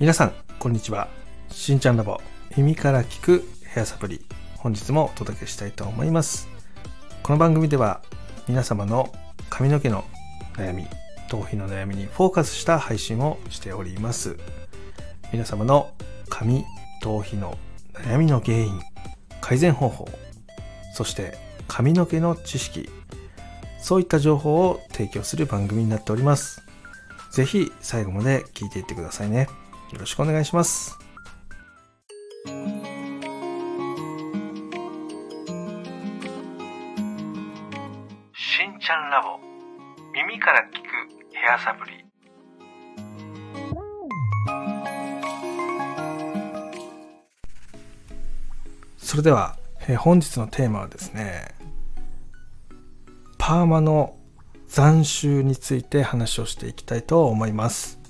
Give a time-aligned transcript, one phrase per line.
[0.00, 1.06] 皆さんこんにちは。
[1.52, 2.20] しんちゃんラボ
[2.56, 4.26] 耳から聞くヘアサプリ
[4.56, 6.48] 本日もお届けしたいと思います。
[7.22, 8.02] この番組では
[8.48, 9.12] 皆様の
[9.50, 10.04] 髪の毛の
[10.54, 10.88] 悩み
[11.28, 14.36] 頭皮の悩みにフォーカスした配信をしております。
[15.32, 15.92] 皆様の
[16.28, 16.64] 髪
[17.00, 17.56] 頭皮の
[17.92, 18.80] 悩みの原因
[19.40, 20.08] 改善方法
[20.92, 21.38] そして
[21.68, 22.90] 髪の毛の知識
[23.78, 26.64] そういった情報を提供する番組になっております。
[27.30, 29.46] ぜひ最後まで聞いていってくださいね。
[29.94, 30.98] よろしくお願いします。
[38.34, 39.38] しんちゃんラボ。
[40.12, 40.84] 耳から聞く
[41.32, 42.04] ヘアサプリ。
[48.98, 49.56] それでは、
[49.86, 51.54] えー本日のテーマはですね
[53.38, 54.16] パーマの
[54.68, 58.03] 斬収について話をしていきたいと思います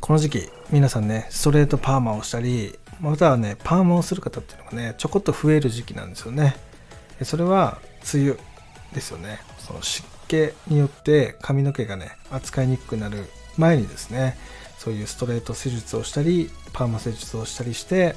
[0.00, 6.56] この時期皆さんねストレートパーマをしたりまたはねパーマをする方っていうのがねちょこっと増える時期なんですよね。
[7.22, 7.78] それは
[8.14, 8.36] 梅雨
[8.94, 9.40] ですよね。
[9.58, 14.38] その湿気によって髪の毛がね扱いにくくなる前にですね
[14.78, 18.14] そういうストレート施術をしたりパーマ施術をしたりして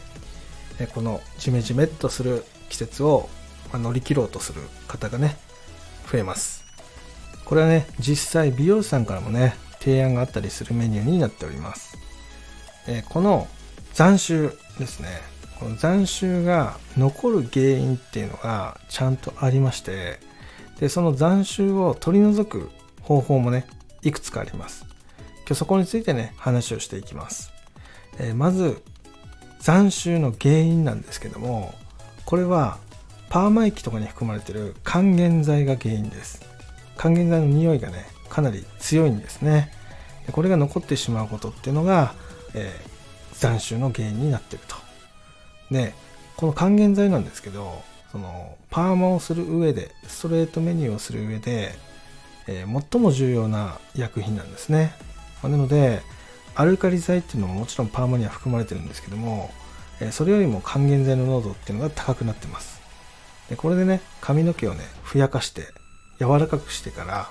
[0.94, 3.28] このジメジメっとする季節を
[3.73, 5.38] 乗り切ろうとする方がね
[6.12, 6.64] 増えます。
[7.44, 11.98] これはね実際美容師さんからもね提案があったりするメニューになっております、
[12.88, 13.48] えこの
[13.94, 15.10] 残臭ですね。
[15.60, 20.20] この残臭が残る原因っていうのがちゃんとありまして
[20.80, 22.72] でその残臭を取り除く
[23.04, 23.68] 方法もね
[24.02, 24.86] いくつかあります。
[25.42, 27.52] 今日そこについてね話をしていきます、
[28.18, 28.82] えまず
[29.60, 31.76] 残臭の原因なんですけども
[32.26, 32.80] これは
[33.30, 36.42] パーマ液とかに含まれてる還元剤が原因です。
[36.98, 39.72] 還元剤の匂いがねかなり強いんですね。
[40.26, 42.16] でこれが残ってしまうことっていうのが、
[42.54, 42.92] えー
[43.34, 44.76] 残臭の原因になってると。
[45.72, 45.95] で
[46.38, 51.73] この還元剤なんですけどそのパーマをする上でストレートメニューをする上で、
[52.48, 54.94] えー最も重要な薬品なんですね。
[55.42, 56.02] まあなので
[56.54, 59.52] アルカリ剤っていうのももちろんパーマには含まれてるんですけども、
[60.00, 62.80] えそれよりも還元剤の濃度っていうのが高くなってます。
[63.50, 65.64] でこれでね髪の毛をねふやかして
[66.20, 67.30] 柔らかくしてから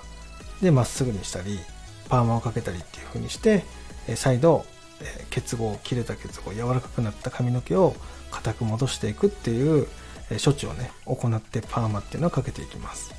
[0.61, 1.59] でまっすぐにしたり
[2.09, 3.63] パーマをかけたりっていう風にして
[4.15, 4.65] 再度
[5.29, 7.95] 結合切れた結合柔らかくなった髪の毛を
[8.31, 9.87] 硬く戻していくっていう
[10.43, 13.13] 処置をね行ってパーマっていうのをかけていきます。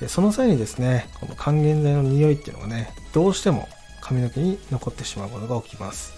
[0.00, 3.68] でその際にですねこの還元剤の匂いっていうのがねどうしても
[4.00, 6.14] 髪の毛に残ってしまうことが起きます。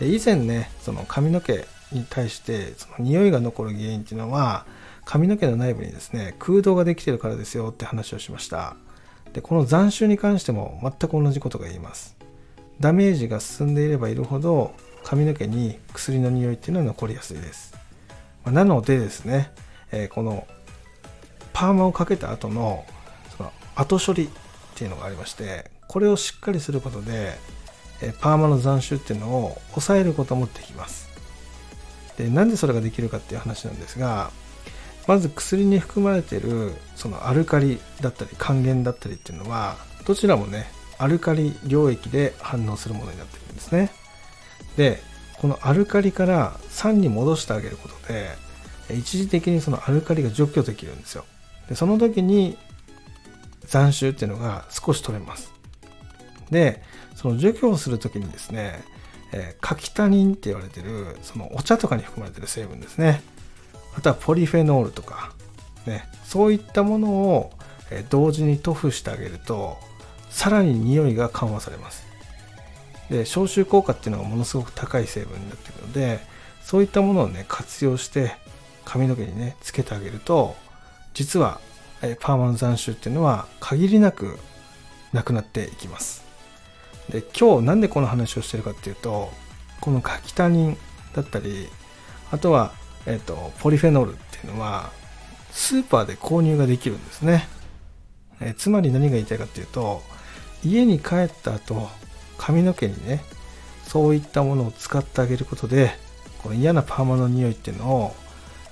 [0.00, 4.64] で以前ねその髪の毛に対してその匂いが残る原因っていうのは
[5.04, 8.76] 髪の毛の内部にですね空洞ができてるからですよって話をしました。
[9.34, 12.16] でこの残臭に関しても全く同じことが言えます。
[12.80, 14.72] ダメージが進んでいればいるほど
[15.04, 17.74] 髪の毛に薬の匂いっていうのは残りやすいです。
[18.44, 19.52] まあなのでですね、
[19.92, 20.46] えーこの
[21.52, 22.84] パーマをかけた後の
[23.36, 24.28] その後処理っ
[24.74, 27.36] ていうのがありましてこれをしっかりすることで
[28.02, 31.08] えーパーマの残臭っていうのを抑えることもできます。
[32.16, 34.30] でなんでそれができるかっていう話なんですが
[35.06, 39.76] まず薬に含まれているそのアルカリだったり還元だったりっていうのは
[40.06, 40.66] どちらもね
[40.98, 43.90] アルカリ溶液で反応するものになってるんですね。
[44.76, 45.02] で
[45.38, 48.30] このアルカリから酸に戻してあげることで
[48.96, 51.24] 一時的にそのアルカリが除去できるんですよ。
[51.68, 52.56] でその時に
[53.66, 55.52] 残臭っていうのが少し取れます。
[56.50, 56.82] で
[57.14, 58.82] その除去をする時にですね、
[59.32, 63.22] えーカキタニンって言われてるそのお茶とかに含まれてる成分ですね。
[63.96, 65.32] あとはポリフェノールとか、
[65.86, 67.52] ね、そういったものを
[68.10, 69.76] 同時に塗布してあげると
[70.30, 72.04] さらに匂いが緩和されます。
[73.10, 76.20] で消臭効果っていうのがものすごく高い成分になっているので
[76.62, 78.34] そういったものをね活用して
[78.84, 80.56] 髪の毛にねつけてあげると
[81.12, 81.60] 実は
[82.20, 84.38] パーマの残臭っていうのは限りなく
[85.12, 86.24] なくなっていきます。
[87.10, 89.30] で今日なんでこの話をしてるかっていうと
[89.80, 90.78] このカキタニン
[91.14, 91.68] だったり
[92.30, 92.72] あとは、
[93.06, 94.90] えっとポリフェノールっていうのは
[95.50, 97.48] スーパーで購入ができるんですね、
[98.40, 100.02] えつまり何が言いたいかっていうと
[100.64, 101.88] 家に帰った後
[102.38, 103.22] 髪の毛にね
[103.84, 105.92] そういったものを使ってあげることで
[106.42, 108.14] この嫌なパーマの匂いっていうのを、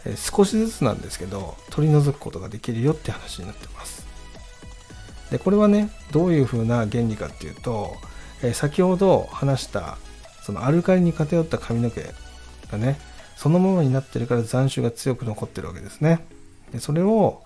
[0.05, 4.07] え少しずつなんですけど取り除くことができるよって話になってます。
[5.31, 7.95] でこれはねどういう風な原理かっていうと、
[8.43, 9.97] え先ほど話した
[10.43, 12.03] そのアルカリに偏った髪の毛
[12.71, 12.99] がね
[13.37, 16.25] そのままになってるから残臭が強く残ってるわけですね。
[16.73, 17.43] でそれを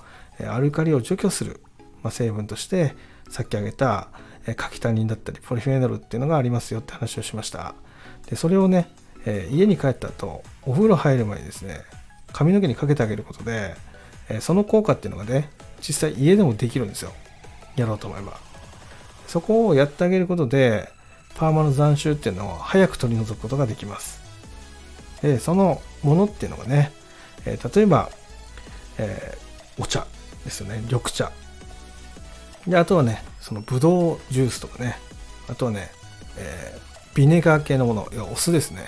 [0.47, 1.61] アルカリを除去する、
[2.03, 2.95] まあ、成分として
[3.29, 4.09] さっき挙げた
[4.57, 7.75] カキタニンだったりポリフェノルっていうのがありますよって話をしました。
[8.29, 8.89] でそれをね、
[9.25, 11.81] え、家に帰った後お風呂入る前にですね
[12.33, 13.75] 髪の毛にかけてあげることで、
[14.29, 15.51] え、その効果っていうのがね
[15.81, 17.13] 実際家でもできるんですよ。
[17.77, 18.39] やろうと思えば。
[19.27, 20.89] そこをやってあげることで
[21.35, 24.26] パーマの残臭っていうのを早く取り除くことができます。
[25.27, 26.93] でそのものっていうのがね、
[27.45, 28.11] え、例えば、
[28.99, 29.37] え、
[29.79, 30.07] お茶
[30.45, 30.81] ですよね。
[30.85, 31.33] 緑茶。
[32.67, 34.99] であとはねそのブドウジュースとかね。
[35.49, 35.91] あとはね、
[36.39, 36.79] え、
[37.15, 38.09] ビネガー系のもの。
[38.13, 38.87] 要はお酢ですね。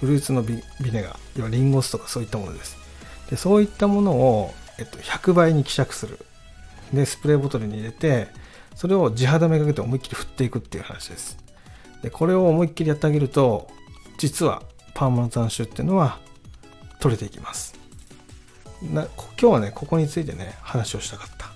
[0.00, 0.62] フルーツのビ
[0.92, 1.16] ネガー。
[1.36, 2.76] 要はリンゴ酢とかそういったものです。
[3.30, 6.18] でそういったものを、えっと、100倍に希釈する。
[6.92, 8.26] でスプレーボトルに入れて
[8.74, 11.38] それを地肌めがけて思いっきり振っていくっていう話です。
[12.02, 13.68] でこれを思いっきりやってあげると
[14.18, 14.62] 実は
[14.94, 16.18] パーマの残臭っていうのは
[17.00, 17.74] 取れていきます。
[18.82, 19.06] な
[19.40, 21.52] 今日はねここについてね話をしたかった。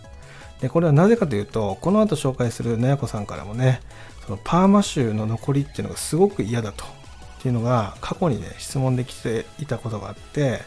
[0.61, 3.81] でこれはなぜかというとこの後紹介するなやこさんからもね
[4.25, 6.85] そのパーマ臭の残りっていうのがすごく嫌だと。
[6.85, 10.63] っていうのが過去にね質問できていたことがあって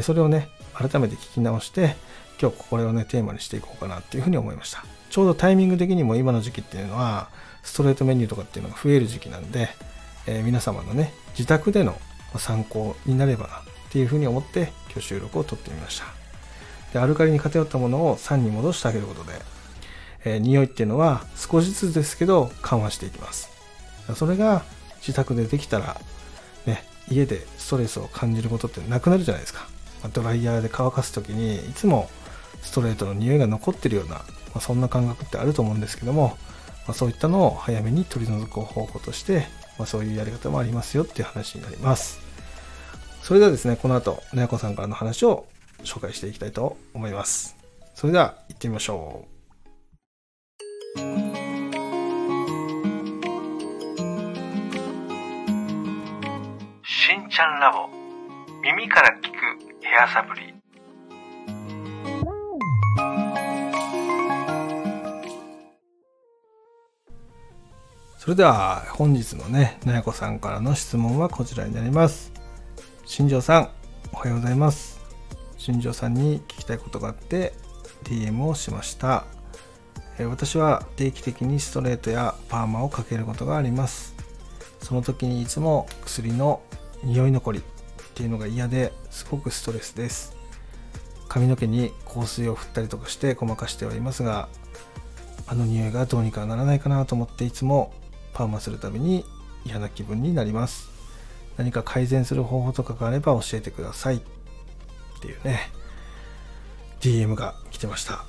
[0.00, 1.96] それをね改めて聞き直して
[2.40, 4.84] 今日これをねテーマにしていこうかなっていうふうに思いました。
[5.10, 7.28] ちょうどタイミング的にも今の時期っていうのは
[7.62, 9.68] ストレートメニューとかっていうのが増える時期なんで、
[10.26, 11.98] えー、皆様のね自宅での
[12.36, 13.60] 参考になればなっ
[13.90, 16.06] ていうふうに思って今日収録を撮ってみました。
[16.92, 19.32] でアルカリに偏ったものを酸に戻してあげることで、
[20.24, 23.50] えー、匂いっていうのは少しずつですけど緩和していきます。
[24.14, 24.62] それが
[25.00, 26.00] 自宅でできたら
[26.66, 29.66] ね家でストレスを感じることってなくなるじゃないですか。
[30.12, 32.10] ドライヤーで乾かす時にいつも
[32.62, 34.24] ストレートの匂いが残ってるような、ま
[34.56, 36.36] あ、そんな感覚ってあると思うんですけども、
[36.86, 39.46] まあ、そういったのを早めに取り除く方法として、
[39.78, 42.20] まあ、そういうやり方もありますよっていう話になります
[43.22, 45.46] それではですねこの後なやこさんからの話を
[45.84, 47.56] 紹介していきたいと思います。
[47.94, 49.34] それでは行ってみましょう。
[56.86, 57.88] しんちゃんラボ
[58.62, 60.53] 耳から聞くヘアサプリ
[68.24, 72.32] それでは本日のねなやこさんからの質問はこちらになります。
[73.04, 73.68] 新庄さん
[74.14, 74.98] おはようございます。
[75.58, 77.52] 新庄さんに聞きたいことがあって
[78.04, 79.26] DM をしました。
[80.20, 84.14] 私は定期的にストレートやパーマをかけることがあります。
[84.80, 86.62] その時にいつも薬の
[87.02, 87.62] 匂い残りっ
[88.14, 90.34] ていうのが嫌ですごくストレスです。
[91.28, 94.48] 髪の毛に香水を振ったりとかしてごまかしてはいますが
[95.46, 97.92] あの匂いがどうにかならないかなと思っていつも
[98.34, 99.24] パーマするたびに
[99.64, 100.90] 嫌な気分になります。
[101.56, 104.16] 何か改善する方法とかがあれば教えてください。
[104.16, 104.20] っ
[105.20, 105.70] ていうね。
[107.00, 108.24] DM が来てました。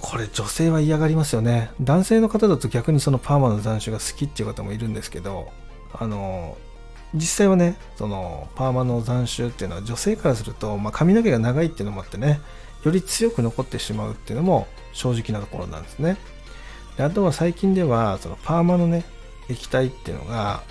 [0.00, 1.70] これ女性は嫌がりますよね。
[1.80, 5.48] 男性の方だと逆にそのパーマの残種が好きっていう方もいるんですけど
[5.92, 6.56] あの
[7.14, 12.40] 実際はねそのパーマの残種っていうのは女性からすると、まあ、髪の毛が長いっていうのもあってね
[12.84, 16.16] より強く残ってしまうっていうのも正直なところなんですね。
[17.00, 19.06] であとは最近ではそのパーマのね
[19.48, 20.62] 液体っていうのが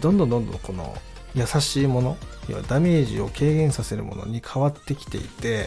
[0.00, 0.92] どんどんどんどんこの
[1.36, 2.16] 優しいもの
[2.48, 5.66] 要はダメージを軽減させるものに変わってきていて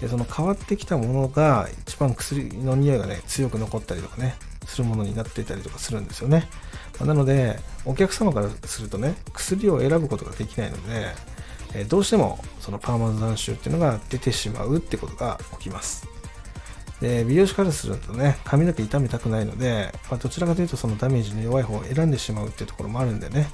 [0.00, 6.48] でその変わってきたものが一番薬の匂いがね強く残ったりとかねするものになっていたりとかするんですよね、
[6.98, 11.08] まあ、なのでお客様からするとね薬を選ぶことができないので、
[11.74, 16.11] えどうしてもそのパーマの残臭っていうのが出てしまうってことが起きます。
[17.02, 23.48] で美容師からするとね髪の毛痛めたくないので、まあ、どちらかというとそのダメージの弱い方を選んでしまうっていうところもあるんでね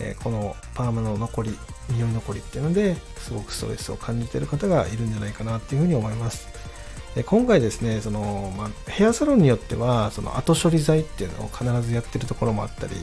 [0.00, 1.58] えこのパーマの残り
[1.90, 6.48] 匂い残りっていうのですごくストレスを感じてる方がいるんじゃないかなっていうふうに思います。
[7.14, 12.94] で今回ですねその、まあ、ヘアサロンによってはその後処理剤っていうのを必ずやってるところもあったり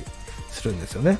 [0.49, 1.17] するんですよね。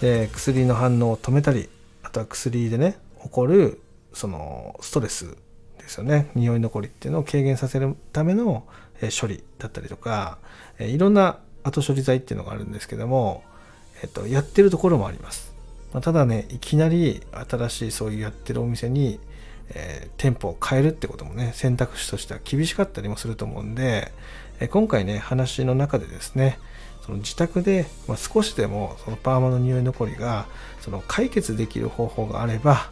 [0.00, 1.68] で薬の反応を止めたり
[2.02, 3.80] あとは薬でね起こる
[4.12, 5.36] そのストレス
[5.90, 8.64] ですよね匂い残りっていうのを軽減させるための
[9.20, 10.38] 処理だったりとか
[10.78, 13.42] いろんな後処理剤っていうのがあるんですけども
[14.02, 15.54] えっと、やってるところもあります。
[16.00, 19.18] ただね、いきなり新しいそういうやってるお店に、
[19.70, 24.12] えー、店舗を変えるってこともね、選択肢としては厳しかったりもすると思うんで、
[24.70, 26.58] 今回ね、話の中でですね、
[27.04, 30.46] その自宅で、まあ、少しでもそのパーマの匂い残りが
[30.80, 32.90] その解決できる方法があれば、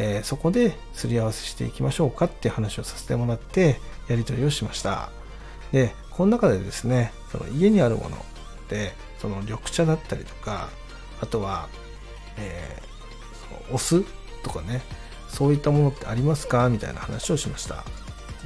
[0.00, 5.10] えー、そこですり合わせしていきましょうかっていう話をさせてもらってやり取りをしました。
[5.72, 8.16] で、この中でですね、その家にあるもの
[8.68, 10.68] で、その緑茶だったりとか
[11.20, 11.68] あとは、
[12.36, 14.04] えー、お酢
[14.44, 14.80] とかね
[15.28, 16.68] そういったものってありますか？
[16.68, 17.84] みたいな話をしました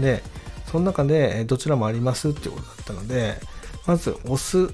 [0.00, 0.22] で
[0.70, 3.34] その中でどちらもありますっていうことだったので
[3.86, 4.68] まずお酢を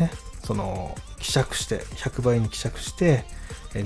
[0.00, 0.10] ね
[0.42, 3.24] その希釈して100倍に希釈して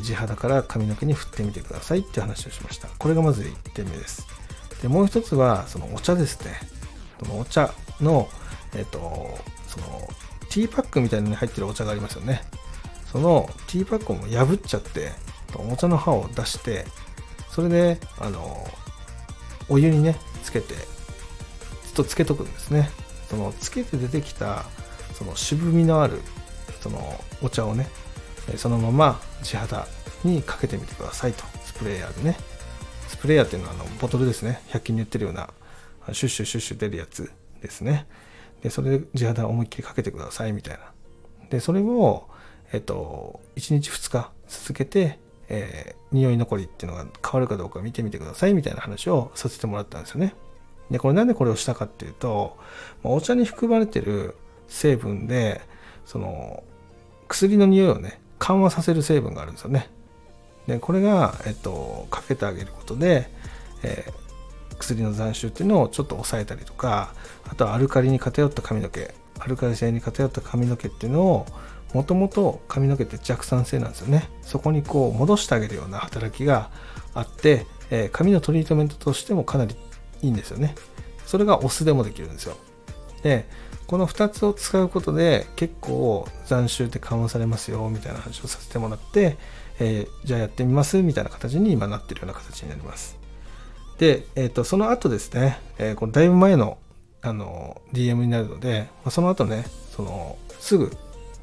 [0.02, 2.88] 地肌から髪の毛に振ってみてくださいっていう話をしました。
[2.98, 4.26] これがまず1点目です。
[4.82, 6.58] でもう一つはそのお茶ですね。
[7.22, 8.28] そのお茶の
[8.74, 9.38] えっ、と
[9.68, 10.08] その
[10.50, 12.42] ティーパックみたいに入ってるお茶がありますよね。
[13.12, 15.12] そのティーパックを破っちゃって
[15.54, 16.84] お茶の葉を出して
[17.50, 18.66] それであの
[19.68, 20.80] お湯にねつけてず
[21.92, 22.90] っとつけとくんですね。
[23.30, 24.64] そのつけて出てきた
[25.14, 26.20] その渋みのある
[26.86, 27.88] そのお茶をね
[28.56, 29.88] そのまま地肌
[30.24, 31.42] にかけてみてくださいと。
[31.64, 32.36] スプレーヤーでね。
[33.08, 34.60] スプレーヤーっていうのはあのボトルですね。
[34.68, 35.50] 100均に売ってるような
[36.12, 38.06] シュッシュシュッシュ出るやつですね。
[38.62, 40.92] でそれで地肌を思いっきりかけてくださいみたいな。
[41.50, 42.28] でそれを
[42.72, 50.34] えっと1日2日続けてえー、匂い残りっていうのが変わるかどうか見てみてくださいみたいな話をさせてもらったんですよね。
[50.90, 52.56] で、これなんでこれをしたかっていうと、
[53.04, 54.34] お茶に含まれてる
[54.68, 55.60] 成分で、
[56.04, 56.62] その、
[57.28, 59.88] 薬の匂いをね、緩和させる成分があるんですよね。
[60.66, 63.30] で、これが、えっと、かけてあげることで、
[63.82, 67.14] えー、薬の残臭っていうのをちょっと抑えたりとか、
[67.48, 71.46] あとはアルカリに偏った髪の毛、アルカリ性に偏った髪の毛っていうのを
[71.94, 74.28] もともと髪の毛って弱酸性なんですよね。
[74.42, 76.70] そこにこう戻してあげるような働きが
[77.14, 79.76] あって、えー、髪のトリートメントとしてもかなり
[80.22, 80.74] いいんですよね。
[81.26, 82.56] それがお酢でもできるんですよ。
[83.22, 83.46] で
[83.86, 89.36] この2つを使うことで結構斬臭って緩和されますよみたいな話をさせてもらって、
[89.78, 93.16] えー、じゃあやってみますみたいな形に今なってるような形になります。
[93.98, 96.78] で、えーと、その後ですね、えー、このだいぶ前の
[97.22, 100.92] あの DM になるので、まあ、その後ねそのすぐ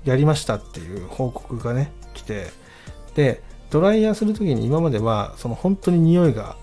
[0.06, 2.48] やりましたっていう報告がね来て
[3.16, 6.56] でドライヤーする時に今まではその本当に匂いが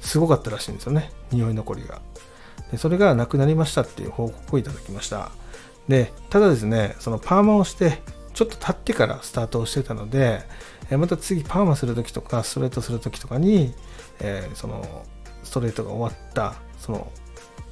[0.00, 1.10] すごかったらしいんですよね。
[1.32, 2.00] 匂い残りが。
[2.70, 5.30] でそれがなくなりましたっていう報告をいただきました
[5.88, 8.00] でただですねそのパーマをして
[8.34, 10.42] ちょっと経ってからスタートをしてたので
[10.90, 13.74] また次パーマする時とかストレートする時とかに、
[14.20, 15.04] えー、その
[15.42, 17.10] ストレートが終わったその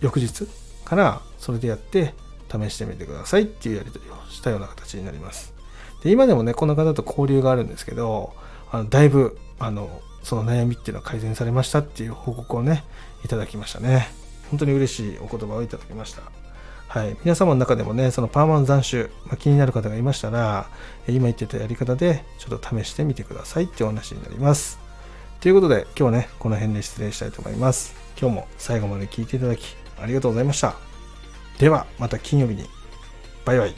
[0.00, 0.46] 翌日
[0.84, 2.14] からそれでやって
[2.50, 5.54] 試してみてくださいっていうやり取りをしたような形になります。
[6.02, 8.32] で今でもね、この方と交流があるんですけど、
[8.70, 12.84] あのだいぶあのその悩みっていうのは改善されましたっていう報告をね、
[13.24, 14.08] いただきましたね。
[14.50, 16.22] 本当に嬉しいお言葉をいただきました。
[16.88, 20.68] はい、皆様の中でもね、そのパーマの残臭、まあ、気になる方がいましたら、
[21.08, 24.78] 今言ってたやり方でちょっと試してみてくださいってお話になります。
[25.40, 27.94] ということで、今日はね、この辺で失礼したいと思います。
[28.18, 30.74] 今日も最後まで聞いていただきありがとうございました。
[31.58, 32.66] ではまた金曜日に
[33.44, 33.74] バイバイ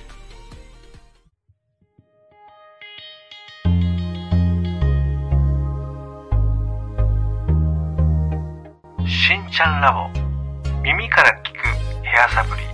[9.06, 10.27] しんちゃんラボ
[12.28, 12.67] casa,